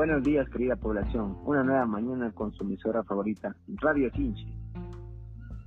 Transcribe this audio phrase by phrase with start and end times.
[0.00, 1.36] Buenos días, querida población.
[1.44, 4.46] Una nueva mañana con su emisora favorita, Radio Chinche.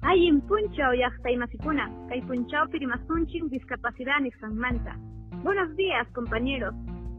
[0.01, 4.15] Hay en Punchao Yachtaimacipuna, Kay Punchao Pirimasunching Discapacidad
[4.51, 4.97] Manta.
[5.43, 6.73] Buenos días, compañeros.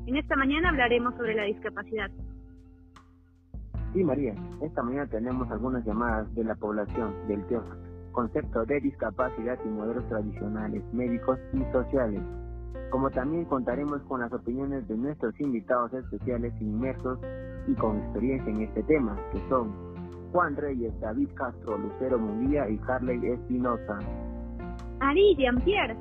[0.09, 2.11] En esta mañana hablaremos sobre la discapacidad.
[3.93, 4.35] Sí, María.
[4.61, 7.79] Esta mañana tenemos algunas llamadas de la población del tema,
[8.11, 12.23] concepto de discapacidad y modelos tradicionales, médicos y sociales.
[12.91, 17.19] Como también contaremos con las opiniones de nuestros invitados especiales inmersos
[17.67, 19.73] y con experiencia en este tema, que son
[20.33, 23.99] Juan Reyes, David Castro, Lucero Munguía y Harley Espinosa.
[25.01, 25.97] Ari, Jean-Pierre,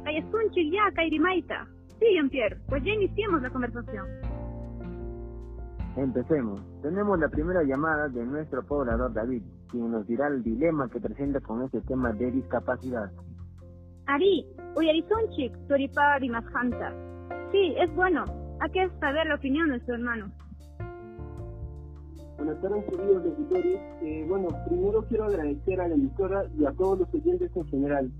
[0.71, 1.67] ya, Kairimaita.
[1.99, 4.05] Sí, Jean-Pierre, pues ya iniciamos la conversación.
[5.95, 6.61] Empecemos.
[6.81, 11.39] Tenemos la primera llamada de nuestro poblador David, quien nos dirá el dilema que presenta
[11.41, 13.11] con este tema de discapacidad.
[14.05, 16.93] Ari, Uyarizonchik, Toripa Rimashanta.
[17.51, 18.25] Sí, es bueno.
[18.59, 20.29] Hay que saber la opinión de su hermano.
[22.37, 26.99] Buenas tardes, queridos de Eh, bueno, primero quiero agradecer a la emisora y a todos
[26.99, 28.11] los oyentes en general.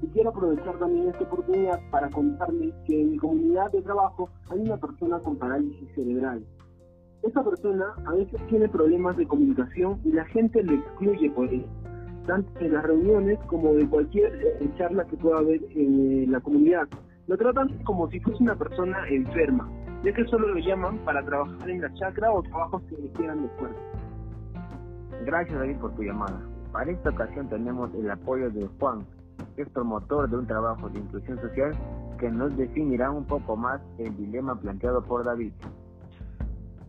[0.00, 4.60] Y quiero aprovechar también esta oportunidad para contarles que en mi comunidad de trabajo hay
[4.60, 6.44] una persona con parálisis cerebral.
[7.22, 11.66] Esta persona a veces tiene problemas de comunicación y la gente le excluye por ello
[12.26, 16.40] tanto en las reuniones como de cualquier eh, charla que pueda haber en eh, la
[16.40, 16.88] comunidad.
[17.26, 19.70] Lo tratan como si fuese una persona enferma,
[20.04, 23.48] ya que solo lo llaman para trabajar en la chacra o trabajos que requieran de
[23.50, 23.80] fuerza.
[25.24, 26.40] Gracias David por tu llamada.
[26.72, 29.06] Para esta ocasión tenemos el apoyo de Juan,
[29.56, 31.72] que es promotor de un trabajo de inclusión social
[32.18, 35.52] que nos definirá un poco más el dilema planteado por David.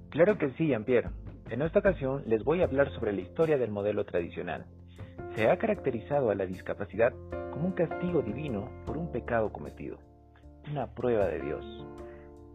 [0.10, 1.10] Claro que sí, Jean-Pierre.
[1.50, 4.66] En esta ocasión les voy a hablar sobre la historia del modelo tradicional
[5.36, 7.12] se ha caracterizado a la discapacidad
[7.52, 9.98] como un castigo divino por un pecado cometido,
[10.70, 11.66] una prueba de Dios.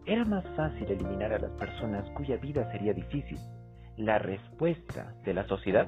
[0.05, 3.37] Era más fácil eliminar a las personas cuya vida sería difícil.
[3.97, 5.87] La respuesta de la sociedad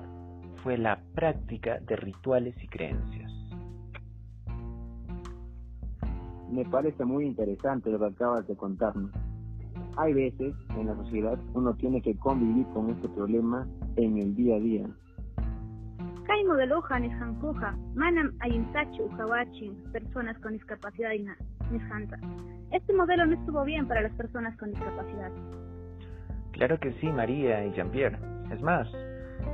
[0.63, 3.31] fue la práctica de rituales y creencias.
[6.51, 9.12] Me parece muy interesante lo que acabas de contarnos.
[9.96, 13.66] Hay veces en la sociedad uno tiene que convivir con este problema
[13.96, 14.85] en el día a día
[16.31, 21.12] Kay modeloja nisqankuqa manam ayintachu uhawachin personas con discapacidad
[21.72, 22.16] nisqanta.
[22.72, 25.30] Este modelo no estuvo bien para las personas con discapacidad.
[26.53, 28.18] Claro que sí, María y Jean-Pierre.
[28.50, 28.88] Es más,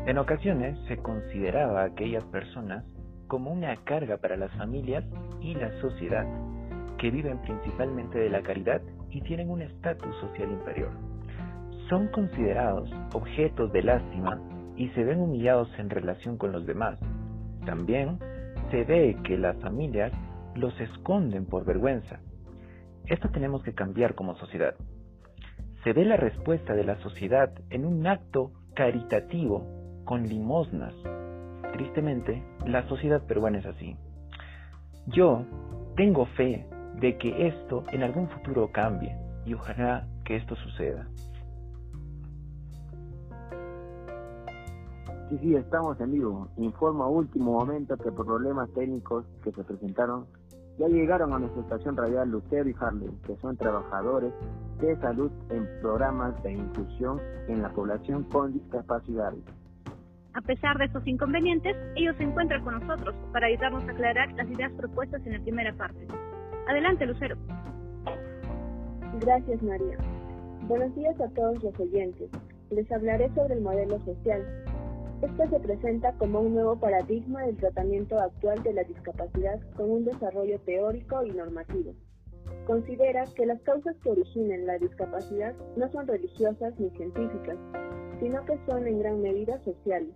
[0.06, 2.86] en ocasiones se consideraba a aquellas personas
[3.28, 5.04] como una carga para las familias
[5.42, 6.28] y la sociedad,
[7.00, 10.92] que viven principalmente de la caridad y tienen un estatus social inferior.
[11.90, 14.40] Son considerados objetos de lástima
[14.78, 17.00] y se ven humillados en relación con los demás.
[17.66, 18.20] También
[18.72, 20.14] se ve que las familias
[20.56, 22.20] los esconden por vergüenza.
[23.06, 24.76] Esto tenemos que cambiar como sociedad.
[25.84, 29.66] Se ve la respuesta de la sociedad en un acto caritativo
[30.06, 30.94] con limosnas.
[31.74, 33.96] Tristemente, la sociedad peruana es así.
[35.08, 35.46] Yo
[35.96, 36.68] tengo fe
[37.00, 39.16] de que esto en algún futuro cambie
[39.46, 41.08] y ojalá que esto suceda.
[45.30, 46.48] Sí, sí, estamos en vivo.
[46.56, 50.26] Informo a último momento que por problemas técnicos que se presentaron,
[50.80, 54.32] ya llegaron a nuestra estación radial Lucero y Harley, que son trabajadores
[54.80, 59.44] de salud en programas de inclusión en la población con discapacidades.
[60.34, 64.48] A pesar de estos inconvenientes, ellos se encuentran con nosotros para ayudarnos a aclarar las
[64.48, 66.08] ideas propuestas en la primera parte.
[66.70, 67.36] Adelante, Lucero.
[69.20, 69.98] Gracias, María.
[70.68, 72.30] Buenos días a todos los oyentes.
[72.70, 74.46] Les hablaré sobre el modelo social,
[75.22, 80.06] este se presenta como un nuevo paradigma del tratamiento actual de la discapacidad con un
[80.06, 81.94] desarrollo teórico y normativo.
[82.68, 87.58] Considera que las causas que originan la discapacidad no son religiosas ni científicas,
[88.20, 90.14] sino que son en gran medida sociales.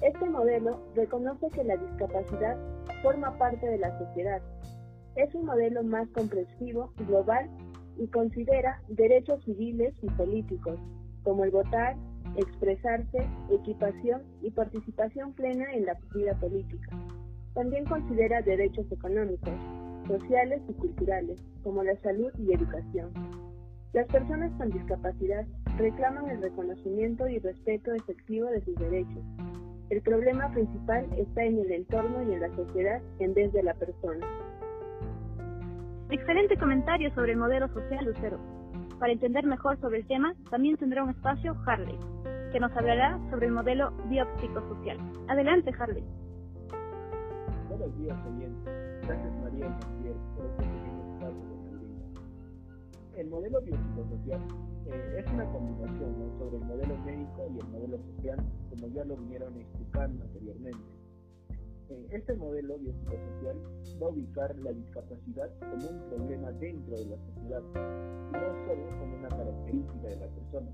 [0.00, 2.56] Este modelo reconoce que la discapacidad
[3.02, 4.40] forma parte de la sociedad.
[5.16, 7.50] Es un modelo más comprensivo, global
[7.98, 10.78] y considera derechos civiles y políticos,
[11.24, 11.96] como el votar,
[12.36, 16.88] expresarse, equipación y participación plena en la vida política.
[17.54, 19.54] También considera derechos económicos,
[20.06, 23.10] sociales y culturales, como la salud y educación.
[23.92, 25.46] Las personas con discapacidad
[25.78, 29.24] reclaman el reconocimiento y respeto efectivo de sus derechos.
[29.90, 33.74] El problema principal está en el entorno y en la sociedad en vez de la
[33.74, 34.26] persona.
[36.10, 38.57] Excelente comentario sobre el modelo social, Lucero.
[38.98, 41.98] Para entender mejor sobre el tema, también tendrá un espacio Harley,
[42.50, 44.98] que nos hablará sobre el modelo biopsicosocial.
[45.28, 46.04] Adelante, Harley.
[47.68, 48.74] Buenos días, oyentes.
[49.06, 50.98] Gracias, María y por espacio de
[53.20, 54.40] el modelo biopsicosocial
[54.86, 58.38] eh, es una combinación sobre el modelo médico y el modelo social,
[58.70, 60.97] como ya lo vinieron explicando anteriormente.
[62.10, 63.56] Este modelo biopsicosocial
[64.02, 67.62] va a ubicar la discapacidad como un problema dentro de la sociedad,
[68.32, 70.70] no solo como una característica de la persona.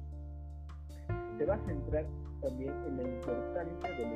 [1.38, 2.06] Se va a centrar
[2.40, 4.14] también en la importancia de la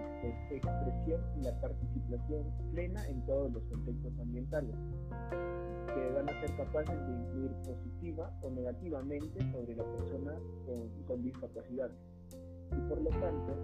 [0.50, 4.74] expresión y la participación plena en todos los contextos ambientales,
[5.94, 10.34] que van a ser capaces de influir positiva o negativamente sobre la persona
[11.06, 11.90] con, discapacidad.
[12.76, 13.54] Y por lo tanto,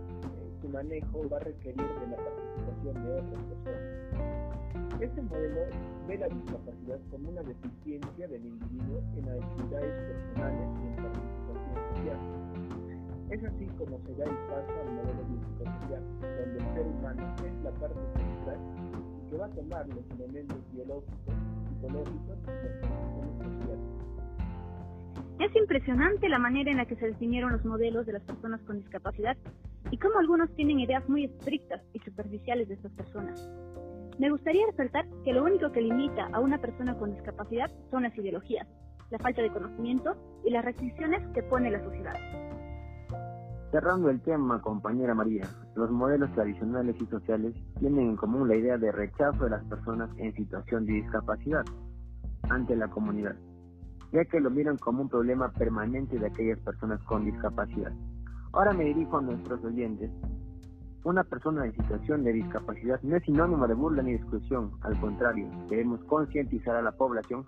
[0.65, 5.01] su manejo va a requerir de la participación de otras personas.
[5.01, 5.61] Este modelo
[6.09, 12.19] ve la discapacidad como una deficiencia del individuo en actividades personales y en participación social
[13.31, 17.65] es así como se da el paso al modelo biopsicosocial, donde el ser humano es
[17.65, 18.59] la parte central
[19.27, 21.35] y que va a tomar los elementos biológicos,
[21.69, 24.05] psicológicos y las condiciones sociales.
[25.41, 28.79] Es impresionante la manera en la que se definieron los modelos de las personas con
[28.79, 29.37] discapacidad
[29.91, 33.49] y cómo algunos tienen ideas muy estrictas y superficiales de estas personas.
[34.19, 38.17] Me gustaría resaltar que lo único que limita a una persona con discapacidad son las
[38.17, 38.67] ideologías,
[39.11, 42.15] la falta de conocimiento y las restricciones que pone la sociedad.
[43.73, 48.79] Cerrando el tema, compañera María, los modelos tradicionales y sociales tienen en común la idea
[48.79, 51.65] de rechazo de las personas en situación de discapacidad
[52.51, 53.35] ante la comunidad,
[54.13, 57.93] ya que lo miran como un problema permanente de aquellas personas con discapacidad.
[58.55, 60.13] Ahora me dirijo a nuestros oyentes.
[61.03, 64.99] Una persona en situación de discapacidad no es sinónimo de burla ni de exclusión, al
[65.01, 67.45] contrario, debemos concientizar a la población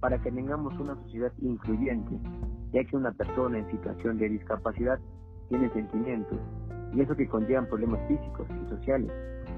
[0.00, 2.20] para que tengamos una sociedad incluyente,
[2.72, 4.98] ya que una persona en situación de discapacidad
[5.48, 6.38] tiene sentimientos
[6.92, 9.10] y eso que conllevan problemas físicos y sociales.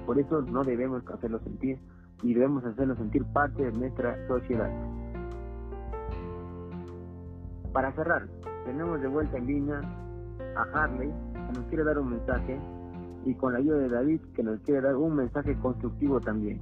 [0.06, 1.81] Por eso no debemos hacerlo sentir
[2.22, 4.70] y debemos hacerlo sentir parte de nuestra sociedad.
[7.72, 8.28] Para cerrar,
[8.64, 10.01] tenemos de vuelta en línea
[10.56, 12.58] a Harley que nos quiere dar un mensaje
[13.25, 16.60] y con la ayuda de David que nos quiere dar un mensaje constructivo también.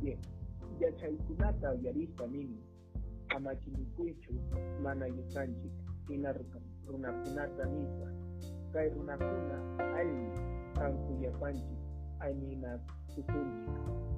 [0.00, 0.18] Bien,
[0.78, 2.60] Yachaikunata Yarista Mimi
[3.36, 4.32] amachinicuichu
[4.82, 5.72] mana yukanchik
[6.08, 6.34] hina
[6.86, 8.08] runakunata nispa
[8.72, 9.56] kay runakuna
[9.98, 10.28] alli
[10.74, 11.80] kankullapanchik
[12.20, 14.14] ayminakusunchik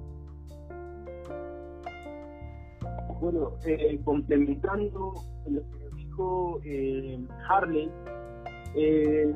[3.19, 5.15] Bueno, eh, complementando
[5.49, 5.86] lo que
[6.17, 7.89] dijo eh, Harley,
[8.75, 9.35] eh,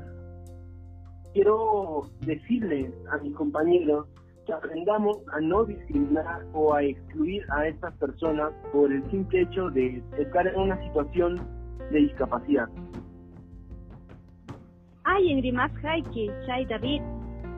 [1.34, 4.08] quiero decirle a mis compañeros
[4.46, 9.70] que aprendamos a no discriminar o a excluir a estas personas por el simple hecho
[9.70, 11.40] de estar en una situación
[11.92, 12.68] de discapacidad.
[15.04, 17.02] Ay, en Rimas Haiki, Chay David,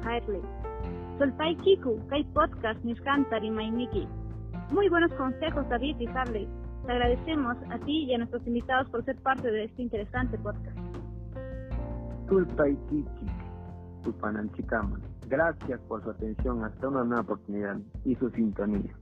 [0.03, 0.41] Harley.
[1.19, 4.07] Solpai Kiku, Kai Podcast, Niskanta, Rimaimiki.
[4.71, 6.47] Muy buenos consejos, David y Harley.
[6.85, 10.77] Te agradecemos a ti y a nuestros invitados por ser parte de este interesante podcast.
[15.29, 16.63] Gracias por su atención.
[16.63, 18.93] Hasta una nueva oportunidad y su sintonía.